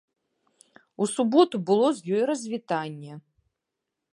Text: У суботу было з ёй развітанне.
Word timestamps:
У 1.05 1.07
суботу 1.15 1.55
было 1.67 1.87
з 1.99 2.17
ёй 2.17 2.23
развітанне. 2.31 3.13